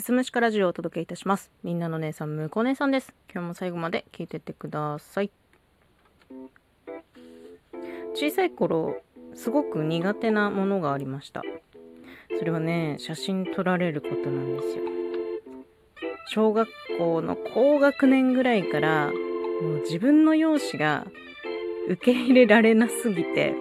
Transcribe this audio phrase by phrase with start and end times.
[0.00, 1.50] すすむしかラジオをお届けいたします。
[1.62, 3.12] みんなの姉さん、むこ姉さんです。
[3.30, 5.30] 今日も最後まで聞いてってください。
[8.14, 9.02] 小さい頃、
[9.34, 11.42] すごく苦手なものがありました。
[12.38, 14.84] それはね、写真撮られることなんですよ。
[16.28, 19.12] 小学校の高学年ぐらいから、
[19.60, 21.06] もう自分の容姿が
[21.88, 23.54] 受け入れられなすぎて、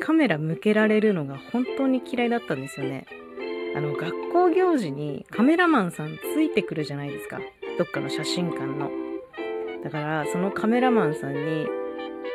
[0.00, 3.06] カメラ向けられるのが本当に嫌いだったんですよね。
[3.74, 7.40] あの、学校行事にカメラマンさんついてくるじゃないですか。
[7.76, 8.90] どっかの写真館の。
[9.82, 11.66] だから、そのカメラマンさんに、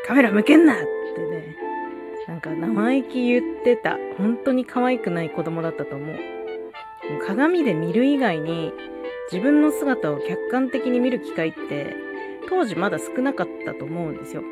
[0.06, 0.78] カメラ向けんなっ
[1.16, 1.56] てね、
[2.28, 3.98] なんか生意気言ってた。
[4.18, 6.18] 本当に可愛くない子供だったと思う。
[7.26, 8.74] 鏡で見る以外に、
[9.32, 11.96] 自分の姿を客観的に見る機会って、
[12.50, 14.44] 当時まだ少なかったと思うんですよ。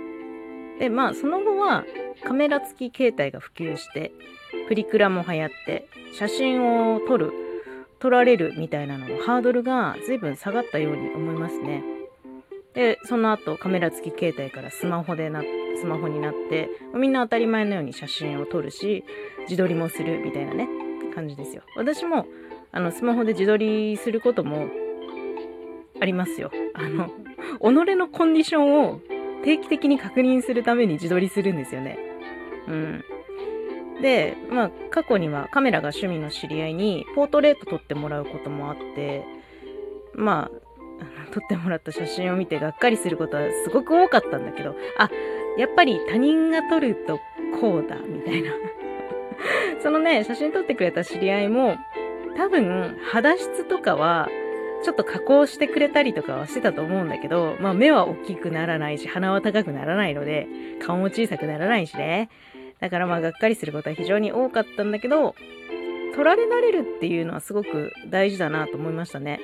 [0.79, 1.85] で、まあ、その後は、
[2.23, 4.11] カメラ付き携帯が普及して、
[4.67, 7.33] プリクラも流行って、写真を撮る、
[7.99, 11.83] 撮られるみたいなののハードルが随分下がったように思いますね。
[12.73, 15.41] で、その後カメラ付き携帯からスマホでな、
[15.79, 19.03] スマホになって、みんな当たり前のように写真を撮るし、
[19.41, 20.67] 自撮りもするみたいなね、
[21.15, 21.63] 感じですよ。
[21.75, 22.27] 私も、
[22.71, 24.67] あの、スマホで自撮りすることも
[25.99, 26.51] ありますよ。
[26.73, 27.09] あの、
[27.59, 29.01] 己のコンディションを
[29.43, 31.97] 定期的に確認するために自撮りするんですよね。
[32.67, 33.03] うん。
[34.01, 39.25] で、まあ、過去にはカメラが趣味の知り合いにポートレート撮ってもらうこともあって、
[40.13, 40.67] まあ、
[41.33, 45.09] 撮ってもらった写真を見てがっかりすることはすごく多かったんだけど、あ、
[45.57, 47.19] やっぱり他人が撮ると
[47.59, 48.51] こうだ、みたいな。
[49.81, 51.77] そのね、写真撮ってくれた知り合いも、
[52.35, 54.29] 多分、肌質とかは、
[54.83, 60.47] ちょっと加工してくれたりとかはしてたと思うんだけど、まあ目は大きくならないし、鼻は高くならないので、
[60.79, 62.29] 顔も小さくならないしね。
[62.79, 65.35] だからまあがっかりすることは非常に多かったんだけど、
[66.13, 69.39] 取られ慣れるっていうのはすごく大事だなと思いましたね。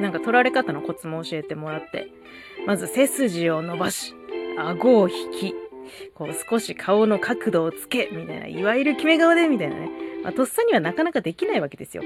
[0.00, 2.08] なんか取られ方のコツも教えてもらって、
[2.66, 4.14] まず背筋を伸ばし、
[4.58, 5.54] 顎を引き、
[6.14, 9.90] こう少し顔の角度をつけ、みたいな、いわゆる決め顔で、みたいなね。
[10.22, 12.02] まあ、とっさにはなかなかできないわけですよ。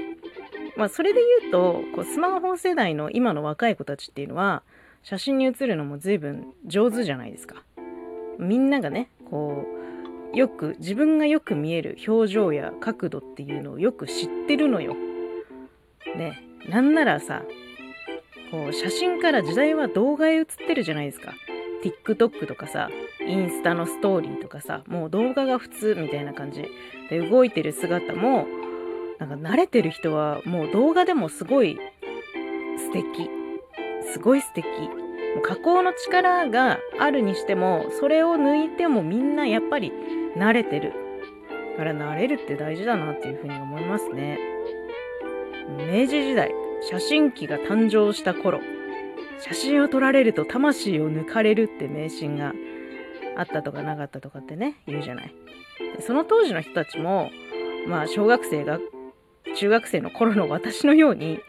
[0.75, 4.63] まあ、それで言うと、こうスマホ世代の今の若い子たちっていうのは、
[5.03, 7.63] 写真に写るのも随分上手じゃないですか。
[8.37, 9.78] みんながね、こう、
[10.33, 14.95] よく、自分がよく見える表情や角度っていうのをよく知ってるのよ。
[16.15, 17.43] ね、なんならさ、
[18.51, 21.33] こう、写真から時代は動画へ移ってるじゃないですか。
[21.83, 22.89] TikTok とかさ、
[23.25, 26.65] インスタのストーリーとかさ、もう動画が普通みたいな感じ
[27.09, 28.47] で動いてる姿も、
[29.19, 31.79] なんか慣れてる人はもう動画でもすごい
[32.77, 33.29] 素敵。
[34.11, 34.67] すごい素敵。
[35.43, 39.91] 加工の力があるにしても、それを抜いてもみんなやっぱり
[40.35, 40.93] 慣れてる。
[41.79, 44.37] から慣れるって大事だなっていうふうに思いますね。
[45.77, 46.51] 明治時代、
[46.81, 48.59] 写真機が誕生した頃、
[49.39, 52.53] 写真を撮られると魂を抜かれるって迷信が
[53.37, 55.33] あったとかなかったとかってね、言うじゃない。
[56.01, 57.31] その当時の人たちも、
[57.87, 58.79] まあ小学生が、
[59.55, 61.39] 中学生の頃の私のように、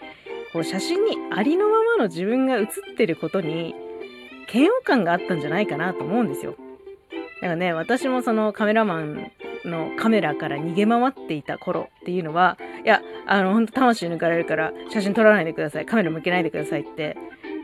[0.53, 3.75] こう写真にありのまの自分が写ってることに
[4.53, 6.56] 嫌悪感があったんじゃないかなと思うんですよ。
[7.41, 9.31] だからね、私もそのカメラマン
[9.65, 15.87] のカメラから逃げ回っていた頃っていうのは、いや、あの、ほんと魂抜かれるから写真撮らないでください。
[15.87, 17.16] カメラ向けないでくださいって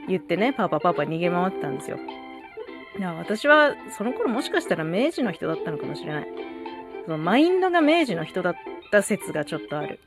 [0.08, 1.98] 言ってね、パパパパ逃げ回ってたんですよ。
[2.98, 6.28] いや、私はその頃もしかしたら明治の人だったのかもしれない。
[7.04, 8.54] そのマインドが明治の人だっ
[8.90, 9.98] た説がちょっとある。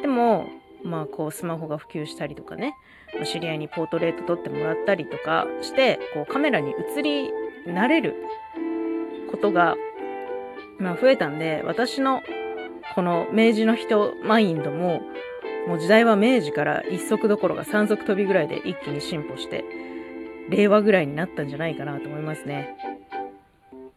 [0.00, 0.48] でも、
[0.84, 2.74] まあこうスマホが普及したりとかね、
[3.24, 7.30] 知り合いにポートレート撮ってもらったりとかして、こうカメラに映り
[7.66, 8.14] 慣れる
[9.30, 9.76] ことが、
[10.78, 12.22] まあ増えたんで、私の
[12.94, 15.02] この明治の人マインドも、
[15.68, 19.64] もう時代は明治から一足どころか三足飛びぐらいで一気に進歩して、
[20.48, 22.76] 令和ぐらいになったんじゃないかなと思いますね。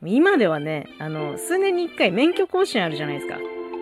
[0.05, 3.37] 今ではね、あの、数年に一回免許更新あるじゃないですか。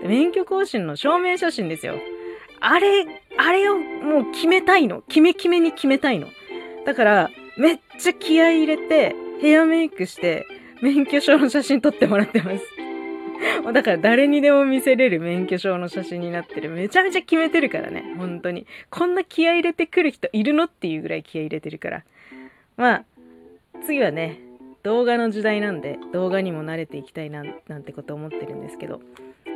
[0.06, 1.96] 免許更新の証明写真ですよ。
[2.62, 3.06] あれ、
[3.38, 5.02] あれをもう決めたいの。
[5.02, 6.28] 決め決めに決めたいの。
[6.86, 10.46] だから、めっちゃ気合い入れて、ヘアメイクして、
[10.82, 12.64] 免許証の写真撮ってもらってます。
[13.74, 16.70] だから誰にでも見せれる免許証の写真になってる。
[16.70, 18.04] めちゃめちゃ決めてるからね。
[18.18, 18.68] 本当に。
[18.90, 22.04] こんな気合入れてくる人いるのっていうぐらい気合い入れてるから。
[22.78, 23.04] まあ、
[23.86, 24.40] 次はね、
[24.84, 29.02] 動画の時代なんで、動画にも慣れていきたいな、なんてこと思ってるんですけど。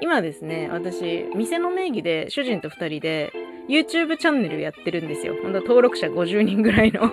[0.02, 3.34] 今ですね、私、店の名義で主人と二人で
[3.68, 5.36] YouTube チャンネルやってるんですよ。
[5.42, 7.12] ほんと登録者50人ぐらいの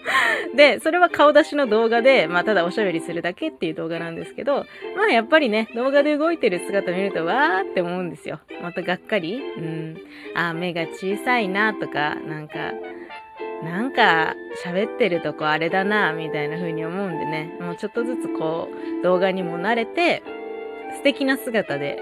[0.56, 4.66] で、それは顔出しの動画で、まあ、ただおしゃべりするだけっていう動画なんですけど、
[4.96, 8.40] まあ、やっぱりね、動画で動いてる姿見ると、わーって思うんですよ。
[8.62, 9.96] またがっかりうん。
[10.34, 12.72] あ、目が小さいなとか、なんか、
[13.62, 14.34] なんか
[14.64, 18.68] 喋ってるとこあれだな、みたいな風に思うんでね、もうちょっとずつこ
[19.00, 20.22] う動画にも慣れて、
[20.96, 21.98] 素敵な姿で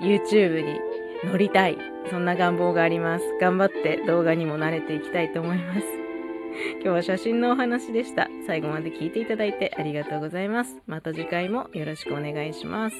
[0.00, 0.80] YouTube に
[1.24, 1.78] 乗りたい。
[2.10, 3.24] そんな願望があります。
[3.40, 5.80] 頑張って動画にも慣れていきたいと思います。
[6.74, 8.28] 今日は写真のお話でした。
[8.46, 10.78] 最後まで聞いていただいてありがとうございます。
[10.86, 12.96] また次回もよろしくお願いします。